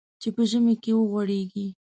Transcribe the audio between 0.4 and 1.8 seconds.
ژمي کې وغوړېږي.